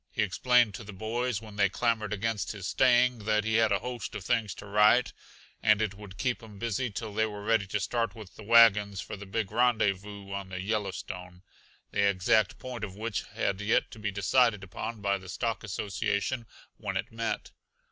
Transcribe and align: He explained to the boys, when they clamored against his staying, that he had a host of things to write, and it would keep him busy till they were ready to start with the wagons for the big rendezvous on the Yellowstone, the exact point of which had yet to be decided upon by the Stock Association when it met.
He 0.09 0.23
explained 0.23 0.73
to 0.73 0.83
the 0.83 0.93
boys, 0.93 1.43
when 1.43 1.57
they 1.57 1.69
clamored 1.69 2.11
against 2.11 2.53
his 2.53 2.65
staying, 2.65 3.19
that 3.25 3.43
he 3.43 3.57
had 3.57 3.71
a 3.71 3.77
host 3.81 4.15
of 4.15 4.25
things 4.25 4.55
to 4.55 4.65
write, 4.65 5.13
and 5.61 5.79
it 5.79 5.93
would 5.93 6.17
keep 6.17 6.41
him 6.41 6.57
busy 6.57 6.89
till 6.89 7.13
they 7.13 7.27
were 7.27 7.43
ready 7.43 7.67
to 7.67 7.79
start 7.79 8.15
with 8.15 8.33
the 8.35 8.41
wagons 8.41 8.99
for 8.99 9.15
the 9.15 9.27
big 9.27 9.51
rendezvous 9.51 10.31
on 10.31 10.49
the 10.49 10.59
Yellowstone, 10.59 11.43
the 11.91 12.01
exact 12.09 12.57
point 12.57 12.83
of 12.83 12.95
which 12.95 13.25
had 13.35 13.61
yet 13.61 13.91
to 13.91 13.99
be 13.99 14.09
decided 14.09 14.63
upon 14.63 15.01
by 15.01 15.19
the 15.19 15.29
Stock 15.29 15.63
Association 15.63 16.47
when 16.77 16.97
it 16.97 17.11
met. 17.11 17.51